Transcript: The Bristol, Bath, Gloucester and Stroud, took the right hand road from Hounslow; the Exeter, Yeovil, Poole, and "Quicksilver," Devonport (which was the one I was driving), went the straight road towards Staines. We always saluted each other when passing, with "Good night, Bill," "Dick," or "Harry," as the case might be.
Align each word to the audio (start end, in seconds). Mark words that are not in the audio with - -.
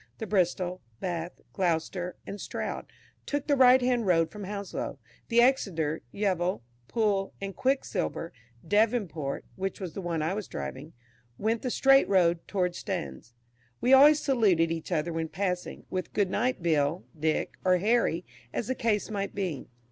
The 0.17 0.25
Bristol, 0.25 0.81
Bath, 0.99 1.39
Gloucester 1.53 2.15
and 2.25 2.41
Stroud, 2.41 2.87
took 3.27 3.45
the 3.45 3.55
right 3.55 3.79
hand 3.83 4.07
road 4.07 4.31
from 4.31 4.45
Hounslow; 4.45 4.97
the 5.27 5.41
Exeter, 5.41 6.01
Yeovil, 6.11 6.63
Poole, 6.87 7.35
and 7.39 7.55
"Quicksilver," 7.55 8.33
Devonport 8.67 9.45
(which 9.57 9.79
was 9.79 9.93
the 9.93 10.01
one 10.01 10.23
I 10.23 10.33
was 10.33 10.47
driving), 10.47 10.93
went 11.37 11.61
the 11.61 11.69
straight 11.69 12.09
road 12.09 12.39
towards 12.47 12.79
Staines. 12.79 13.35
We 13.79 13.93
always 13.93 14.19
saluted 14.19 14.71
each 14.71 14.91
other 14.91 15.13
when 15.13 15.27
passing, 15.29 15.85
with 15.91 16.13
"Good 16.13 16.31
night, 16.31 16.63
Bill," 16.63 17.05
"Dick," 17.15 17.53
or 17.63 17.77
"Harry," 17.77 18.25
as 18.51 18.65
the 18.69 18.73
case 18.73 19.11
might 19.11 19.35
be. 19.35 19.67